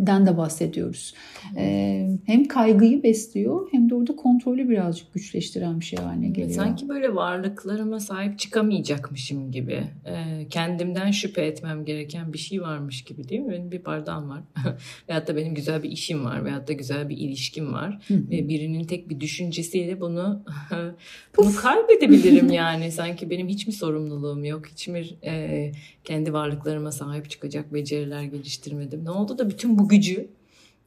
den 0.07 0.27
de 0.27 0.37
bahsediyoruz. 0.37 1.15
Ee, 1.57 2.09
hem 2.27 2.45
kaygıyı 2.45 3.03
besliyor 3.03 3.69
hem 3.73 3.91
de 3.91 3.95
orada 3.95 4.17
kontrolü 4.17 4.69
birazcık 4.69 5.15
güçleştiren 5.15 5.81
bir 5.81 5.85
şey 5.85 5.99
haline 5.99 6.29
geliyor. 6.29 6.51
Sanki 6.51 6.89
böyle 6.89 7.15
varlıklarıma 7.15 8.01
sahip 8.01 8.39
çıkamayacakmışım 8.39 9.53
gibi. 9.53 9.83
Ee, 10.07 10.47
kendimden 10.51 11.11
şüphe 11.11 11.43
etmem 11.43 11.85
gereken 11.85 12.33
bir 12.33 12.39
şey 12.39 12.63
varmış 12.63 13.05
gibi 13.05 13.29
değil 13.29 13.41
mi? 13.41 13.53
Benim 13.53 13.71
bir 13.71 13.85
bardağım 13.85 14.31
var. 14.31 14.41
veyahut 15.09 15.29
da 15.29 15.37
benim 15.37 15.55
güzel 15.55 15.83
bir 15.83 15.91
işim 15.91 16.25
var. 16.25 16.45
Veyahut 16.45 16.69
da 16.69 16.73
güzel 16.73 17.09
bir 17.09 17.17
ilişkim 17.17 17.73
var. 17.73 17.99
Ve 18.11 18.49
birinin 18.49 18.85
tek 18.85 19.09
bir 19.09 19.21
düşüncesiyle 19.21 20.01
bunu 20.01 20.45
bunu 21.37 21.55
kaybedebilirim 21.57 22.51
yani. 22.53 22.93
Sanki 22.93 23.31
benim 23.31 23.49
hiç 23.49 23.67
mi 23.67 23.73
sorumluluğum 23.73 24.45
yok? 24.45 24.67
Hiç 24.67 24.89
mi 24.89 25.05
e, 25.25 25.73
kendi 26.05 26.33
varlıklarıma 26.33 26.93
sahip 26.93 27.31
çıkacak 27.31 27.75
beceriler 27.75 28.23
geliştirmedim? 28.23 29.05
Ne 29.05 29.11
oldu 29.11 29.39
da 29.39 29.51
bütün 29.51 29.79
bu 29.79 29.89
gücü 29.91 30.29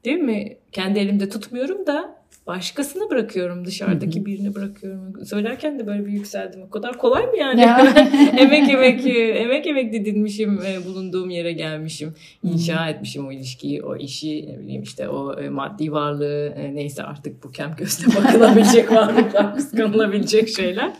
değil 0.06 0.18
mi? 0.18 0.58
Kendi 0.72 1.00
elimde 1.00 1.30
tutmuyorum 1.30 1.88
da 1.88 2.23
başkasını 2.48 3.10
bırakıyorum 3.10 3.66
dışarıdaki 3.66 4.26
birini 4.26 4.56
bırakıyorum. 4.56 5.26
Söylerken 5.26 5.80
de 5.80 5.88
böyle 5.88 6.06
bir 6.06 6.12
yükseldim. 6.12 6.62
O 6.62 6.70
kadar 6.70 6.98
kolay 6.98 7.26
mı 7.26 7.38
yani? 7.38 7.62
emek 8.38 8.70
emek 8.70 9.06
emek 9.36 9.68
emek 9.68 9.94
didinmişim 9.94 10.60
e, 10.62 10.86
bulunduğum 10.86 11.30
yere 11.30 11.52
gelmişim. 11.52 12.14
inşa 12.44 12.90
etmişim 12.90 13.28
o 13.28 13.32
ilişkiyi, 13.32 13.84
o 13.84 13.96
işi, 13.96 14.48
ne 14.50 14.60
bileyim 14.60 14.84
işte 14.84 15.10
o 15.10 15.40
e, 15.40 15.50
maddi 15.50 15.92
varlığı 15.92 16.54
e, 16.58 16.76
neyse 16.76 17.04
artık 17.04 17.44
bu 17.44 17.52
kem 17.52 17.76
gözle 17.78 18.08
bakılabilecek 18.16 18.92
varlıklar, 18.92 19.56
kıskanılabilecek 19.56 20.50
şeyler. 20.50 20.94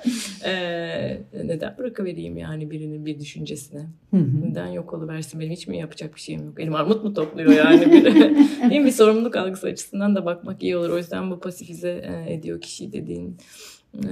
neden 1.44 1.78
bırakıvereyim 1.78 2.38
yani 2.38 2.72
birinin 2.72 3.06
bir 3.06 3.20
düşüncesine? 3.20 3.82
neden 4.14 4.68
yok 4.68 4.94
oluversin? 4.94 5.40
Benim 5.40 5.52
hiç 5.52 5.68
mi 5.68 5.78
yapacak 5.78 6.16
bir 6.16 6.20
şeyim 6.20 6.46
yok? 6.46 6.60
Elim 6.60 6.76
armut 6.76 7.04
mu 7.04 7.14
topluyor 7.14 7.52
yani? 7.52 7.92
Bir, 7.92 8.04
değil 8.70 8.82
mi? 8.82 8.86
Bir 8.86 8.92
sorumluluk 8.92 9.36
algısı 9.36 9.68
açısından 9.68 10.16
da 10.16 10.26
bakmak 10.26 10.64
iyi 10.64 10.78
olur. 10.78 10.90
O 10.90 10.98
yüzden 10.98 11.32
bu 11.36 11.40
pasifize 11.40 12.02
e, 12.04 12.34
ediyor 12.34 12.62
kişi 12.62 12.94
dediğin 12.94 13.38
e, 13.94 14.12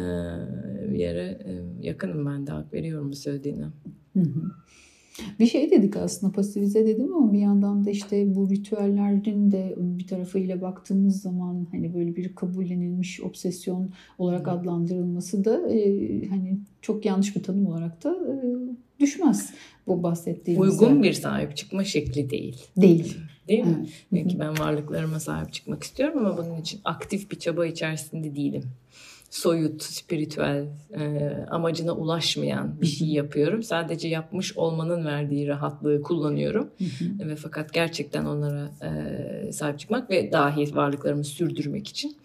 yere 0.98 1.40
e, 1.46 1.52
yakınım 1.82 2.26
ben 2.26 2.48
de 2.48 2.52
hak 2.52 2.74
veriyorum 2.74 3.12
bu 3.12 3.16
söylediğine. 3.16 3.66
Bir 5.40 5.46
şey 5.46 5.72
dedik 5.72 5.98
aslında 5.98 6.34
pasifize 6.34 6.88
dedim 6.88 7.14
ama 7.14 7.34
bir 7.34 7.40
yandan 7.40 7.86
da 7.86 7.90
işte 7.90 8.36
bu 8.36 8.50
ritüellerin 8.50 9.52
de 9.52 9.76
bir 9.78 10.08
tarafıyla 10.08 10.62
baktığımız 10.62 11.22
zaman 11.22 11.68
hani 11.72 11.94
böyle 11.94 12.16
bir 12.16 12.36
kabullenilmiş 12.36 13.22
obsesyon 13.22 13.90
olarak 14.18 14.48
adlandırılması 14.48 15.46
da 15.46 15.72
e, 15.72 16.28
hani 16.28 16.60
çok 16.82 17.06
yanlış 17.06 17.36
bir 17.36 17.44
tanım 17.44 17.68
olarak 17.68 18.04
da 18.04 18.10
e, 18.10 18.36
düşmez 19.00 19.54
bu 19.88 20.04
bahsettiğimiz. 20.04 20.82
Uygun 20.82 21.04
bir 21.04 21.14
sahip 21.14 21.58
çıkma 21.58 21.84
şekli 21.84 22.30
değil. 22.30 22.58
Değil. 22.78 23.18
Değil 23.48 23.64
mi? 23.64 23.76
Evet. 23.80 24.06
Belki 24.12 24.40
ben 24.40 24.60
varlıklarıma 24.60 25.20
sahip 25.20 25.54
çıkmak 25.54 25.84
istiyorum 25.84 26.26
ama 26.26 26.38
bunun 26.38 26.62
için 26.62 26.82
aktif 26.86 27.32
bir 27.32 27.40
çaba 27.40 27.66
içerisinde 27.66 28.36
değilim. 28.36 28.64
Soyut, 29.30 29.84
spiritüel, 29.84 30.66
e, 30.94 31.30
amacına 31.50 31.92
ulaşmayan 31.92 32.82
bir 32.82 32.88
şey 32.88 33.08
yapıyorum. 33.08 33.64
Sadece 33.64 34.08
yapmış 34.08 34.58
olmanın 34.58 35.06
verdiği 35.06 35.48
rahatlığı 35.48 36.02
kullanıyorum. 36.02 36.70
ve 37.20 37.36
fakat 37.36 37.74
gerçekten 37.74 38.26
onlara 38.26 38.72
e, 38.82 39.52
sahip 39.52 39.80
çıkmak 39.80 40.10
ve 40.10 40.32
dahi 40.32 40.76
varlıklarımı 40.76 41.24
sürdürmek 41.24 41.88
için 41.88 42.18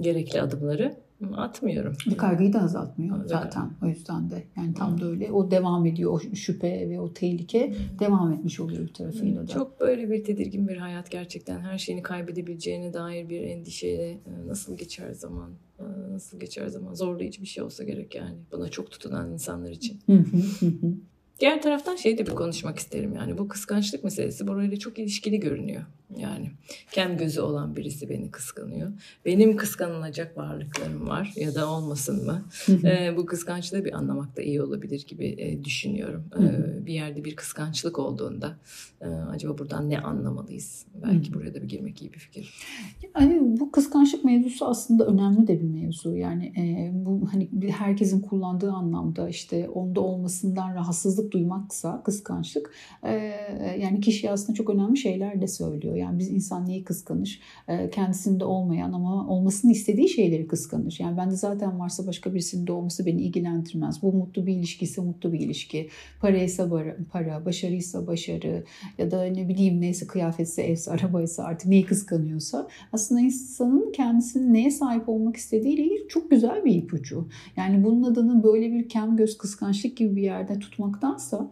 gerekli 0.00 0.42
adımları 0.42 0.96
atmıyorum. 1.32 1.96
Bu 2.10 2.16
kaygıyı 2.16 2.52
da 2.52 2.62
azaltmıyor 2.62 3.18
evet. 3.18 3.30
zaten 3.30 3.70
o 3.82 3.86
yüzden 3.86 4.30
de. 4.30 4.44
Yani 4.56 4.74
tam 4.74 5.00
da 5.00 5.06
öyle. 5.06 5.32
O 5.32 5.50
devam 5.50 5.86
ediyor. 5.86 6.12
O 6.12 6.36
şüphe 6.36 6.90
ve 6.90 7.00
o 7.00 7.12
tehlike 7.12 7.74
devam 7.98 8.32
etmiş 8.32 8.60
oluyor 8.60 8.82
bir 8.82 8.94
tarafıyla 8.94 9.42
da. 9.42 9.46
Çok 9.46 9.80
böyle 9.80 10.10
bir 10.10 10.24
tedirgin 10.24 10.68
bir 10.68 10.76
hayat 10.76 11.10
gerçekten. 11.10 11.60
Her 11.60 11.78
şeyini 11.78 12.02
kaybedebileceğine 12.02 12.92
dair 12.92 13.28
bir 13.28 13.40
endişeyle 13.40 14.18
nasıl 14.46 14.76
geçer 14.76 15.12
zaman? 15.12 15.50
E, 15.78 16.12
nasıl 16.12 16.40
geçer 16.40 16.66
zaman? 16.66 16.94
Zorlayıcı 16.94 17.42
bir 17.42 17.46
şey 17.46 17.64
olsa 17.64 17.84
gerek 17.84 18.14
yani. 18.14 18.36
Buna 18.52 18.68
çok 18.68 18.90
tutunan 18.90 19.32
insanlar 19.32 19.70
için. 19.70 20.00
Diğer 21.40 21.62
taraftan 21.62 21.96
şey 21.96 22.18
de 22.18 22.26
bir 22.26 22.32
konuşmak 22.32 22.78
isterim 22.78 23.14
yani 23.16 23.38
bu 23.38 23.48
kıskançlık 23.48 24.04
meselesi 24.04 24.46
burayla 24.46 24.76
çok 24.76 24.98
ilişkili 24.98 25.40
görünüyor. 25.40 25.82
Yani 26.16 26.50
kem 26.92 27.16
gözü 27.16 27.40
olan 27.40 27.76
birisi 27.76 28.10
beni 28.10 28.30
kıskanıyor. 28.30 28.92
Benim 29.24 29.56
kıskanılacak 29.56 30.36
varlıklarım 30.36 31.08
var 31.08 31.32
ya 31.36 31.54
da 31.54 31.70
olmasın 31.70 32.26
mı? 32.26 32.44
e, 32.84 33.16
bu 33.16 33.26
kıskançlığı 33.26 33.84
bir 33.84 33.92
anlamak 33.92 34.36
da 34.36 34.42
iyi 34.42 34.62
olabilir 34.62 35.06
gibi 35.08 35.26
e, 35.38 35.64
düşünüyorum. 35.64 36.24
E, 36.38 36.86
bir 36.86 36.94
yerde 36.94 37.24
bir 37.24 37.36
kıskançlık 37.36 37.98
olduğunda 37.98 38.58
e, 39.00 39.06
acaba 39.06 39.58
buradan 39.58 39.90
ne 39.90 40.00
anlamalıyız? 40.00 40.86
Belki 41.06 41.34
buraya 41.34 41.54
da 41.54 41.62
bir 41.62 41.68
girmek 41.68 42.02
iyi 42.02 42.12
bir 42.12 42.18
fikir. 42.18 42.54
Yani 43.20 43.60
bu 43.60 43.72
kıskançlık 43.72 44.24
mevzusu 44.24 44.66
aslında 44.66 45.06
önemli 45.06 45.46
de 45.46 45.60
bir 45.60 45.68
mevzu. 45.68 46.16
Yani 46.16 46.46
e, 46.46 46.90
bu 46.94 47.28
hani 47.32 47.50
herkesin 47.70 48.20
kullandığı 48.20 48.72
anlamda 48.72 49.28
işte 49.28 49.68
onda 49.68 50.00
olmasından 50.00 50.74
rahatsızlık 50.74 51.32
duymaksa 51.32 52.02
kıskançlık 52.02 52.74
e, 53.02 53.12
yani 53.80 54.00
kişi 54.00 54.30
aslında 54.30 54.54
çok 54.54 54.70
önemli 54.70 54.96
şeyler 54.96 55.42
de 55.42 55.46
söylüyor. 55.46 55.96
Yani 56.02 56.18
biz 56.18 56.28
insan 56.28 56.66
neyi 56.66 56.84
kıskanır? 56.84 57.40
E, 57.68 57.90
kendisinde 57.90 58.44
olmayan 58.44 58.92
ama 58.92 59.28
olmasını 59.28 59.72
istediği 59.72 60.08
şeyleri 60.08 60.46
kıskanır. 60.46 60.96
Yani 61.00 61.16
bende 61.16 61.36
zaten 61.36 61.78
varsa 61.78 62.06
başka 62.06 62.34
birisinin 62.34 62.66
de 62.66 62.72
olması 62.72 63.06
beni 63.06 63.22
ilgilendirmez. 63.22 64.02
Bu 64.02 64.12
mutlu 64.12 64.46
bir 64.46 64.54
ilişkiyse 64.54 65.02
mutlu 65.02 65.32
bir 65.32 65.40
ilişki. 65.40 65.88
Paraysa 66.20 66.70
para, 67.10 67.44
başarıysa 67.44 68.06
başarı 68.06 68.64
ya 68.98 69.10
da 69.10 69.24
ne 69.24 69.48
bileyim 69.48 69.80
neyse 69.80 70.06
kıyafetse, 70.06 70.62
evse, 70.62 70.90
arabaysa 70.90 71.44
artık 71.44 71.68
neyi 71.68 71.84
kıskanıyorsa 71.84 72.68
aslında 72.92 73.20
insanın 73.20 73.92
kendisinin 73.92 74.54
neye 74.54 74.70
sahip 74.70 75.08
olmak 75.08 75.36
istediğiyle 75.36 75.82
ilgili 75.82 76.08
çok 76.08 76.30
güzel 76.30 76.64
bir 76.64 76.74
ipucu. 76.74 77.28
Yani 77.56 77.84
bunun 77.84 78.02
adını 78.02 78.44
böyle 78.44 78.72
bir 78.72 78.88
kem 78.88 79.16
göz 79.16 79.38
kıskançlık 79.38 79.96
gibi 79.96 80.16
bir 80.16 80.22
yerde 80.22 80.58
tutmaktansa 80.58 81.50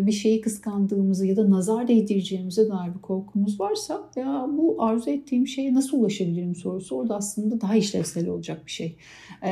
bir 0.00 0.12
şeyi 0.12 0.40
kıskandığımızı 0.40 1.26
ya 1.26 1.36
da 1.36 1.50
nazar 1.50 1.88
değdireceğimize 1.88 2.68
dair 2.68 2.94
bir 2.94 3.00
korkumuz 3.00 3.60
var 3.60 3.74
varsa 3.76 4.10
ya 4.16 4.46
bu 4.48 4.82
arzu 4.82 5.10
ettiğim 5.10 5.46
şeye 5.46 5.74
nasıl 5.74 6.00
ulaşabilirim 6.00 6.54
sorusu 6.54 6.96
orada 6.96 7.16
aslında 7.16 7.60
daha 7.60 7.76
işlevsel 7.76 8.28
olacak 8.28 8.66
bir 8.66 8.70
şey. 8.70 8.96
Ee, 9.42 9.50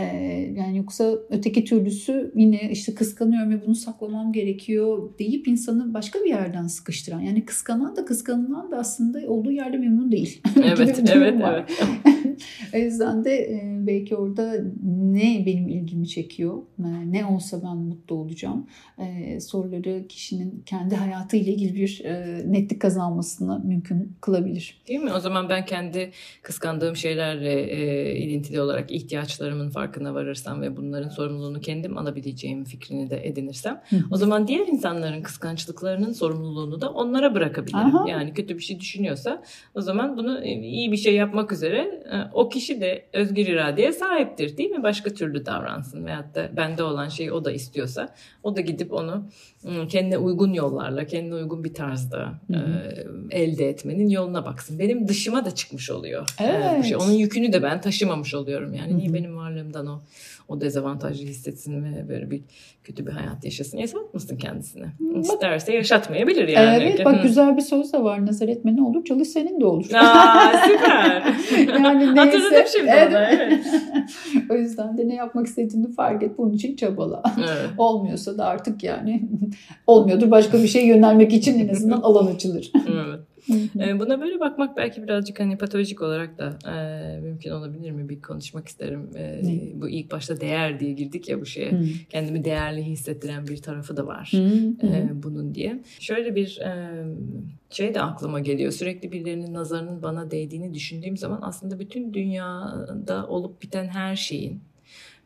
yani 0.56 0.78
yoksa 0.78 1.14
öteki 1.30 1.64
türlüsü 1.64 2.32
yine 2.36 2.70
işte 2.70 2.94
kıskanıyorum 2.94 3.50
ve 3.50 3.66
bunu 3.66 3.74
saklamam 3.74 4.32
gerekiyor 4.32 5.18
deyip 5.18 5.48
insanı 5.48 5.94
başka 5.94 6.18
bir 6.18 6.28
yerden 6.28 6.66
sıkıştıran. 6.66 7.20
Yani 7.20 7.44
kıskanan 7.44 7.96
da 7.96 8.04
kıskanılan 8.04 8.70
da 8.70 8.78
aslında 8.78 9.18
olduğu 9.28 9.52
yerde 9.52 9.76
memnun 9.76 10.12
değil. 10.12 10.42
Evet, 10.64 11.02
evet, 11.14 11.34
evet. 11.42 11.70
o 12.74 12.78
yüzden 12.78 13.24
de 13.24 13.36
e, 13.36 13.78
belki 13.86 14.16
orada 14.16 14.54
ne 14.84 15.42
benim 15.46 15.68
ilgimi 15.68 16.08
çekiyor, 16.08 16.62
e, 16.78 17.12
ne 17.12 17.26
olsa 17.26 17.62
ben 17.62 17.76
mutlu 17.76 18.16
olacağım 18.16 18.66
e, 18.98 19.40
soruları 19.40 20.06
kişinin 20.08 20.62
kendi 20.66 20.96
hayatıyla 20.96 21.52
ilgili 21.52 21.74
bir 21.74 22.04
netlik 22.52 22.80
kazanmasına 22.80 23.58
mümkün 23.58 24.16
kılabilir. 24.20 24.82
Değil 24.88 25.00
mi? 25.00 25.12
O 25.12 25.20
zaman 25.20 25.48
ben 25.48 25.64
kendi 25.64 26.10
kıskandığım 26.42 26.96
şeylerle 26.96 28.16
ilintili 28.18 28.60
olarak 28.60 28.90
ihtiyaçlarımın 28.90 29.70
farkına 29.70 30.14
varırsam 30.14 30.62
ve 30.62 30.76
bunların 30.76 31.08
sorumluluğunu 31.08 31.60
kendim 31.60 31.98
alabileceğim 31.98 32.64
fikrini 32.64 33.10
de 33.10 33.28
edinirsem 33.28 33.82
o 34.10 34.16
zaman 34.16 34.48
diğer 34.48 34.66
insanların 34.66 35.22
kıskançlıklarının 35.22 36.12
sorumluluğunu 36.12 36.80
da 36.80 36.90
onlara 36.90 37.34
bırakabilirim. 37.34 37.96
Aha. 37.96 38.08
Yani 38.08 38.34
kötü 38.34 38.56
bir 38.56 38.62
şey 38.62 38.80
düşünüyorsa 38.80 39.42
o 39.74 39.80
zaman 39.80 40.16
bunu 40.16 40.44
iyi 40.44 40.92
bir 40.92 40.96
şey 40.96 41.14
yapmak 41.14 41.52
üzere 41.52 42.02
o 42.32 42.48
kişi 42.48 42.80
de 42.80 43.04
özgür 43.12 43.46
iradeye 43.46 43.92
sahiptir 43.92 44.56
değil 44.56 44.70
mi? 44.70 44.82
Başka 44.82 45.10
türlü 45.10 45.46
davransın 45.46 46.06
veyahut 46.06 46.34
da 46.34 46.50
bende 46.56 46.82
olan 46.82 47.08
şeyi 47.08 47.32
o 47.32 47.44
da 47.44 47.52
istiyorsa 47.52 48.14
o 48.42 48.56
da 48.56 48.60
gidip 48.60 48.92
onu 48.92 49.28
ıı, 49.64 49.88
kendine 49.88 50.18
uygun 50.18 50.52
yollarla, 50.52 51.06
kendine 51.06 51.34
uygun 51.34 51.64
bir 51.64 51.74
tarzda 51.74 52.40
e, 52.50 52.58
elde 53.40 53.68
etmenin 53.68 54.08
yoluna 54.08 54.44
baksın. 54.44 54.78
Benim 54.78 55.08
dışıma 55.08 55.44
da 55.44 55.50
çıkmış 55.50 55.90
oluyor. 55.90 56.28
Evet. 56.40 56.84
E, 56.84 56.88
şey. 56.88 56.96
Onun 56.96 57.12
yükünü 57.12 57.52
de 57.52 57.62
ben 57.62 57.80
taşımamış 57.80 58.34
oluyorum. 58.34 58.74
Yani 58.74 58.96
niye 58.96 59.14
benim 59.14 59.36
varlığımdan 59.36 59.86
o 59.86 60.00
o 60.48 60.60
dezavantajlı 60.60 61.26
hissetsin 61.26 61.84
ve 61.84 62.08
böyle 62.08 62.30
bir 62.30 62.40
kötü 62.84 63.06
bir 63.06 63.12
hayat 63.12 63.44
yaşasın. 63.44 63.78
Yaşatmasın 63.78 64.36
kendisine. 64.36 64.86
Bak, 65.00 65.24
İsterse 65.24 65.74
yaşatmayabilir 65.74 66.48
yani. 66.48 66.82
Evet 66.82 67.04
bak 67.04 67.22
güzel 67.22 67.56
bir 67.56 67.62
söz 67.62 67.92
de 67.92 68.02
var. 68.02 68.26
Nazar 68.26 68.48
etme 68.48 68.76
ne 68.76 68.82
olur 68.82 69.04
çalış 69.04 69.28
senin 69.28 69.60
de 69.60 69.64
olur. 69.64 69.86
Aa, 69.94 70.52
süper. 70.66 71.34
yani 71.84 72.13
neyse. 72.14 72.38
Hatırladım 72.38 72.64
şimdi 72.76 72.90
evet. 72.94 73.08
onu. 73.08 73.18
Evet. 73.18 73.66
o 74.50 74.54
yüzden 74.54 74.98
de 74.98 75.08
ne 75.08 75.14
yapmak 75.14 75.46
istediğini 75.46 75.92
fark 75.92 76.22
et. 76.22 76.38
Bunun 76.38 76.52
için 76.52 76.76
çabala. 76.76 77.22
Evet. 77.38 77.70
Olmuyorsa 77.78 78.38
da 78.38 78.44
artık 78.44 78.82
yani 78.82 79.28
olmuyordur. 79.86 80.30
Başka 80.30 80.62
bir 80.62 80.68
şeye 80.68 80.86
yönelmek 80.86 81.32
için 81.32 81.68
en 81.68 81.68
azından 81.68 82.00
alan 82.00 82.26
açılır. 82.26 82.72
evet. 82.74 83.20
Ee, 83.50 84.00
Buna 84.00 84.20
böyle 84.20 84.40
bakmak 84.40 84.76
belki 84.76 85.02
birazcık 85.02 85.40
hani 85.40 85.58
patolojik 85.58 86.02
olarak 86.02 86.38
da 86.38 86.58
e, 86.70 87.20
mümkün 87.20 87.50
olabilir 87.50 87.90
mi? 87.90 88.08
Bir 88.08 88.22
konuşmak 88.22 88.68
isterim. 88.68 89.10
E, 89.16 89.40
bu 89.74 89.88
ilk 89.88 90.10
başta 90.10 90.40
değer 90.40 90.80
diye 90.80 90.92
girdik 90.92 91.28
ya 91.28 91.40
bu 91.40 91.46
şeye. 91.46 91.72
Hı. 91.72 91.84
Kendimi 92.10 92.44
değerli 92.44 92.82
hissettiren 92.82 93.46
bir 93.46 93.56
tarafı 93.56 93.96
da 93.96 94.06
var. 94.06 94.32
Hı, 94.34 94.86
e, 94.86 95.22
bunun 95.22 95.54
diye. 95.54 95.82
Şöyle 96.00 96.34
bir 96.34 96.60
e, 96.60 97.02
şey 97.70 97.94
de 97.94 98.00
aklıma 98.00 98.40
geliyor. 98.40 98.72
Sürekli 98.72 99.12
birilerinin 99.12 99.54
nazarının 99.54 100.02
bana 100.02 100.30
değdiğini 100.30 100.74
düşündüğüm 100.74 101.16
zaman 101.16 101.38
aslında 101.42 101.78
bütün 101.78 102.14
dünyada 102.14 103.26
olup 103.28 103.62
biten 103.62 103.86
her 103.86 104.16
şeyin 104.16 104.60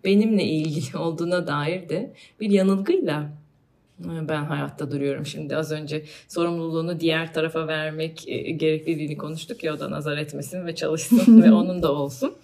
benimle 0.05 0.45
ilgili 0.45 0.97
olduğuna 0.99 1.47
dair 1.47 1.89
de 1.89 2.13
bir 2.41 2.51
yanılgıyla 2.51 3.23
e, 3.23 3.48
ben 4.01 4.45
hayatta 4.45 4.91
duruyorum 4.91 5.27
şimdi. 5.27 5.57
Az 5.57 5.73
önce 5.73 6.05
sorumluluğunu 6.29 7.01
diğer 7.01 7.35
tarafa 7.35 7.67
vermek 7.67 8.29
e, 8.29 8.51
gerekliliğini 8.51 9.17
konuştuk 9.17 9.65
ya 9.65 9.75
o 9.75 9.81
da 9.81 9.91
nazar 9.91 10.17
etmesin 10.17 10.67
ve 10.67 10.75
çalışsın 10.75 11.43
ve 11.43 11.53
onun 11.53 11.83
da 11.83 11.93
olsun. 11.93 12.35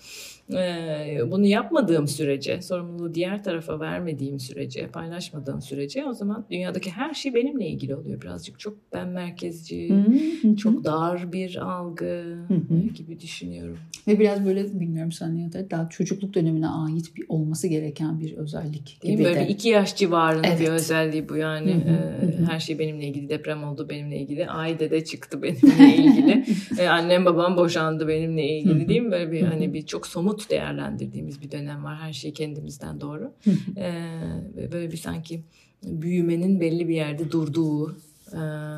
Ee, 0.53 1.19
bunu 1.31 1.47
yapmadığım 1.47 2.09
sürece, 2.09 2.63
sorumluluğu 2.63 3.15
diğer 3.15 3.45
tarafa 3.45 3.81
vermediğim 3.81 4.41
sürece, 4.41 4.87
paylaşmadığım 4.87 5.63
sürece 5.63 6.05
o 6.05 6.13
zaman 6.13 6.47
dünyadaki 6.51 6.91
her 6.91 7.15
şey 7.15 7.35
benimle 7.35 7.67
ilgili 7.67 7.97
oluyor 7.97 8.23
birazcık. 8.23 8.61
Çok 8.61 8.77
ben 8.93 9.09
merkezci, 9.09 9.95
çok 10.59 10.85
dar 10.85 11.33
bir 11.33 11.57
algı 11.57 12.39
gibi 12.95 13.21
düşünüyorum. 13.21 13.79
Ve 14.09 14.19
biraz 14.19 14.47
böyle 14.47 14.81
bilmiyorum 14.81 15.13
sen 15.13 15.39
ne 15.39 15.51
kadar 15.51 15.71
daha 15.71 15.89
çocukluk 15.89 16.35
dönemine 16.35 16.69
ait 16.69 17.17
bir 17.17 17.25
olması 17.29 17.69
gereken 17.69 18.21
bir 18.21 18.37
özellik 18.37 18.99
Değil 19.03 19.19
mi? 19.19 19.25
Böyle 19.25 19.41
de. 19.41 19.49
iki 19.49 19.69
yaş 19.69 19.97
civarında 19.97 20.47
Evet. 20.47 20.61
bir 20.61 20.69
özelliği 20.69 21.29
bu 21.29 21.37
yani. 21.37 21.71
Ee, 21.71 22.45
her 22.51 22.61
şey 22.61 22.79
benimle 22.79 23.07
ilgili. 23.07 23.29
Deprem 23.29 23.65
oldu 23.65 23.89
benimle 23.89 24.19
ilgili. 24.19 24.47
Ay 24.47 24.79
dede 24.79 25.05
çıktı 25.05 25.43
benimle 25.43 25.97
ilgili. 25.97 26.45
Ee, 26.79 26.89
annem 26.89 27.25
babam 27.25 27.57
boşandı 27.57 28.09
benimle 28.09 28.59
ilgili 28.59 28.85
hı. 28.85 28.89
değil 28.89 29.01
mi? 29.01 29.11
Böyle 29.11 29.33
bir 29.33 29.43
hani 29.43 29.75
bir 29.75 29.87
çok 29.87 30.07
somut 30.07 30.34
değerlendirdiğimiz 30.51 31.43
bir 31.43 31.51
dönem 31.51 31.85
var. 31.85 31.97
Her 31.97 32.13
şey 32.13 32.33
kendimizden 32.33 33.01
doğru. 33.01 33.33
Ee, 33.77 34.73
böyle 34.73 34.93
bir 34.93 34.97
sanki 34.97 35.43
büyümenin 35.83 36.61
belli 36.61 36.89
bir 36.89 36.95
yerde 36.95 37.31
durduğu 37.31 37.97
e, 38.33 38.37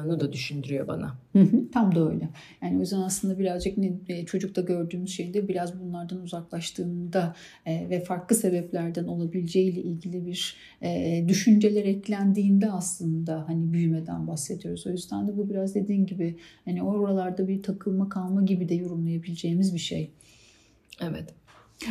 nu 0.09 0.21
da 0.21 0.33
düşündürüyor 0.33 0.89
bana. 0.89 1.19
Hı 1.33 1.39
hı, 1.39 1.71
Tam 1.73 1.95
da 1.95 2.11
öyle. 2.11 2.29
Yani 2.63 2.77
o 2.77 2.81
yüzden 2.81 3.01
aslında 3.01 3.39
birazcık 3.39 3.79
ne, 3.79 3.93
e, 4.09 4.25
çocukta 4.27 4.61
gördüğümüz 4.61 5.11
şeyde 5.11 5.49
biraz 5.49 5.81
bunlardan 5.81 6.21
uzaklaştığında 6.21 7.35
e, 7.67 7.91
ve 7.91 8.01
farklı 8.01 8.37
sebeplerden 8.37 9.05
olabileceğiyle 9.05 9.83
ilgili 9.83 10.27
bir 10.27 10.57
e, 10.83 11.25
düşünceler 11.29 11.85
eklendiğinde 11.85 12.71
aslında 12.71 13.45
hani 13.49 13.73
büyümeden 13.73 14.27
bahsediyoruz. 14.27 14.87
O 14.87 14.91
yüzden 14.91 15.29
de 15.29 15.37
bu 15.37 15.51
biraz 15.51 15.75
dediğin 15.75 16.07
gibi 16.07 16.37
hani 16.65 16.83
oralarda 16.83 17.49
bir 17.49 17.63
takılma 17.63 18.09
kalma 18.09 18.43
gibi 18.43 18.69
de 18.69 18.75
yorumlayabileceğimiz 18.75 19.75
bir 19.75 19.79
şey. 19.79 20.11
Evet. 21.01 21.35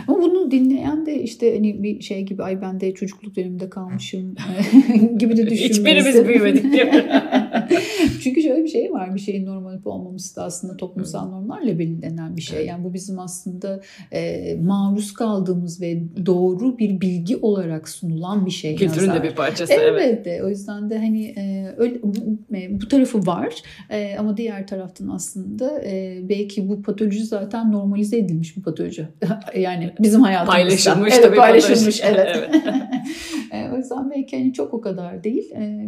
Ama 0.08 0.22
bunu 0.22 0.52
dinleyen 0.52 1.06
de 1.06 1.22
işte 1.22 1.54
hani 1.54 1.84
bir 1.84 2.02
şey 2.02 2.22
gibi 2.22 2.44
ay 2.44 2.62
ben 2.62 2.80
de 2.80 2.94
çocukluk 2.94 3.36
döneminde 3.36 3.70
kalmışım 3.70 4.36
gibi 5.18 5.38
de 5.38 5.50
düşünmesin. 5.50 5.70
Hiçbirimiz 5.70 6.28
büyümedik 6.28 6.64
mi? 6.64 7.06
Çünkü 8.26 8.42
şöyle 8.42 8.64
bir 8.64 8.70
şey 8.70 8.92
var. 8.92 9.16
Bir 9.16 9.20
şeyin 9.20 9.46
normal 9.46 9.80
olmaması 9.86 10.36
da 10.36 10.44
aslında 10.44 10.78
toplumsal 10.78 11.30
normlarla 11.30 11.80
belirlenen 11.80 12.38
bir 12.38 12.42
şey. 12.42 12.58
Evet. 12.58 12.68
Yani 12.68 12.84
bu 12.84 12.94
bizim 12.94 13.20
aslında 13.20 13.82
e, 14.12 14.56
maruz 14.56 15.14
kaldığımız 15.14 15.82
ve 15.82 16.04
doğru 16.26 16.78
bir 16.78 17.02
bilgi 17.02 17.38
olarak 17.38 17.90
sunulan 17.90 18.46
bir 18.46 18.52
şey. 18.52 18.76
Kültürün 18.76 19.08
nazar. 19.08 19.24
de 19.24 19.30
bir 19.30 19.36
parçası. 19.36 19.74
Evet. 19.74 20.02
Elbette. 20.02 20.44
O 20.44 20.50
yüzden 20.50 20.90
de 20.90 20.98
hani 20.98 21.26
e, 21.26 21.74
öyle, 21.78 22.00
bu, 22.04 22.56
e, 22.56 22.82
bu 22.82 22.88
tarafı 22.88 23.26
var 23.26 23.56
E, 23.90 24.16
ama 24.20 24.38
diğer 24.38 24.68
taraftan 24.68 25.08
aslında 25.08 25.82
e, 25.86 26.20
belki 26.30 26.70
bu 26.70 26.82
patoloji 26.82 27.26
zaten 27.26 27.72
normalize 27.72 28.18
edilmiş 28.18 28.58
bir 28.58 28.64
patoloji. 28.64 29.08
yani 29.58 29.94
bizim 30.00 30.22
hayatımızda. 30.22 30.58
Paylaşılmış 30.58 31.14
evet, 31.14 31.24
tabii 31.24 31.36
paylaşılmış. 31.36 32.02
patoloji. 32.02 32.22
Evet. 32.22 32.50
E, 33.52 33.70
o 33.74 33.78
yüzden 33.78 34.12
belki 34.12 34.38
hani 34.38 34.54
çok 34.54 34.74
o 34.74 34.82
kadar 34.82 35.24
değil. 35.24 35.52
E, 35.52 35.86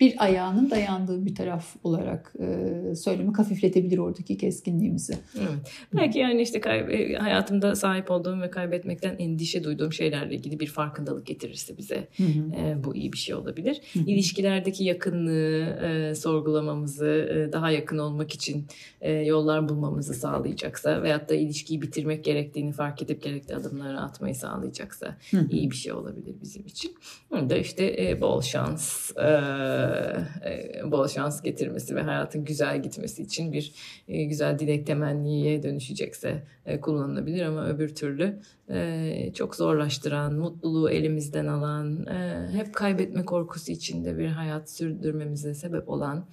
bir 0.00 0.14
ayağının 0.18 0.70
dayandığı 0.70 1.26
bir 1.26 1.34
taraf 1.34 1.73
olarak 1.84 2.32
e, 2.40 2.94
söylemek 2.94 3.38
hafifletebilir 3.38 3.98
oradaki 3.98 4.36
keskinliğimizi. 4.36 5.14
Evet. 5.38 5.72
Belki 5.96 6.18
yani 6.18 6.42
işte 6.42 6.60
kay- 6.60 7.14
hayatımda 7.14 7.74
sahip 7.74 8.10
olduğum 8.10 8.40
ve 8.40 8.50
kaybetmekten 8.50 9.16
endişe 9.18 9.64
duyduğum 9.64 9.92
şeylerle 9.92 10.34
ilgili 10.34 10.60
bir 10.60 10.66
farkındalık 10.66 11.26
getirirse 11.26 11.78
bize 11.78 12.08
Hı 12.16 12.22
hı. 12.22 12.60
e, 12.60 12.84
bu 12.84 12.96
iyi 12.96 13.12
bir 13.12 13.18
şey 13.18 13.34
olabilir. 13.34 13.80
Hı 13.92 13.98
hı. 13.98 14.04
İlişkilerdeki 14.06 14.84
yakınlığı 14.84 15.60
e, 15.60 16.14
sorgulamamızı, 16.14 17.06
e, 17.06 17.52
daha 17.52 17.70
yakın 17.70 17.98
olmak 17.98 18.34
için 18.34 18.66
e, 19.00 19.12
yollar 19.12 19.68
bulmamızı 19.68 20.14
sağlayacaksa 20.14 21.02
veyahut 21.02 21.28
da 21.28 21.34
ilişkiyi 21.34 21.82
bitirmek 21.82 22.24
gerektiğini 22.24 22.72
fark 22.72 23.02
edip 23.02 23.22
gerekli 23.22 23.54
adımları 23.54 24.00
atmayı 24.00 24.34
sağlayacaksa 24.34 25.16
Hı 25.30 25.36
hı. 25.36 25.46
iyi 25.50 25.70
bir 25.70 25.76
şey 25.76 25.92
olabilir 25.92 26.34
bizim 26.42 26.66
için. 26.66 26.94
Bunu 27.30 27.50
da 27.50 27.56
işte 27.56 27.96
e, 28.08 28.20
bol 28.20 28.42
şans, 28.42 29.10
e, 29.16 29.22
e, 29.22 30.82
bol 30.90 31.08
şans 31.08 31.42
getirmesi 31.64 31.96
ve 31.96 32.02
hayatın 32.02 32.44
güzel 32.44 32.82
gitmesi 32.82 33.22
için 33.22 33.52
bir 33.52 33.74
e, 34.08 34.24
güzel 34.24 34.58
dilek 34.58 34.86
temenniye 34.86 35.62
dönüşecekse 35.62 36.42
e, 36.66 36.80
kullanılabilir 36.80 37.42
ama 37.42 37.66
öbür 37.66 37.94
türlü 37.94 38.40
e, 38.70 39.32
çok 39.34 39.56
zorlaştıran, 39.56 40.34
mutluluğu 40.34 40.90
elimizden 40.90 41.46
alan, 41.46 42.06
hep 42.52 42.74
kaybetme 42.74 43.24
korkusu 43.24 43.72
içinde 43.72 44.18
bir 44.18 44.26
hayat 44.26 44.70
sürdürmemize 44.70 45.54
sebep 45.54 45.88
olan 45.88 46.26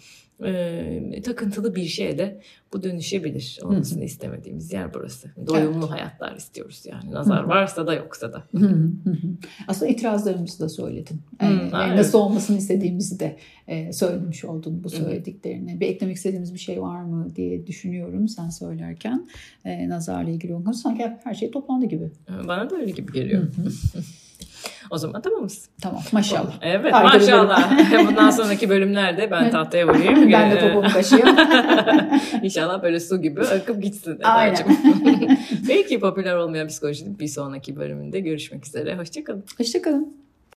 e, 0.46 1.22
takıntılı 1.22 1.76
bir 1.76 1.86
şeye 1.86 2.18
de 2.18 2.42
bu 2.74 2.84
dönüşebilir. 2.84 3.60
Olmasını 3.64 4.04
istemediğimiz 4.04 4.74
yer 4.74 4.94
burası. 4.94 5.32
Doyumlu 5.48 5.92
hayatlar 5.92 6.36
istiyoruz 6.36 6.84
yani. 6.86 7.12
Nazar 7.12 7.44
varsa 7.44 7.88
da 7.88 7.94
yoksa 7.94 8.34
da. 8.34 8.44
Aslında 9.68 9.92
itirazlarımızı 9.92 10.60
da 10.60 10.70
söyledin. 10.70 11.22
Ee, 11.40 11.46
evet. 11.48 11.74
nasıl 11.74 12.20
olmasını 12.20 12.58
istediğimizi 12.58 13.20
de 13.20 13.38
e, 13.68 13.94
söylemiş 13.94 14.46
oldun 14.46 14.84
bu 14.84 14.90
söylediklerini. 14.90 15.80
Bir 15.80 15.88
eklemek 15.88 16.16
istediğimiz 16.16 16.54
bir 16.54 16.60
şey 16.60 16.82
var 16.82 17.04
mı 17.04 17.28
diye 17.36 17.68
düşünüyorum 17.68 18.28
sen 18.28 18.50
söylerken. 18.50 19.28
E, 19.66 19.90
nazarla 19.90 20.30
ilgili 20.30 20.54
konu 20.54 20.74
sanki 20.74 21.12
her 21.24 21.34
şey 21.34 21.52
toplandı 21.52 21.86
gibi. 21.86 22.12
Bana 22.48 22.70
da 22.70 22.76
öyle 22.76 22.92
gibi 22.92 23.12
geliyor. 23.12 23.48
O 24.90 24.98
zaman 24.98 25.22
tamamız. 25.22 25.70
Tamam 25.82 26.02
maşallah. 26.12 26.54
Evet 26.62 26.94
Harika 26.94 27.18
maşallah. 27.18 27.72
Bundan 28.08 28.30
sonraki 28.30 28.70
bölümlerde 28.70 29.32
ben 29.32 29.52
tahtaya 29.52 29.88
vurayım. 29.88 30.32
ben 30.32 30.52
de 30.52 30.60
topumu 30.60 30.94
kaşıyım. 30.94 31.28
İnşallah 32.44 32.84
böyle 32.84 33.00
su 33.00 33.22
gibi 33.22 33.42
akıp 33.42 33.82
gitsin. 33.84 34.20
Aynen. 34.24 34.58
Belki 35.70 36.00
popüler 36.00 36.36
olmayan 36.36 36.68
psikolojinin 36.68 37.20
bir 37.20 37.28
sonraki 37.28 37.76
bölümünde 37.76 38.20
görüşmek 38.20 38.68
üzere. 38.68 38.98
Hoşçakalın. 38.98 39.44
Hoşçakalın. 39.58 40.21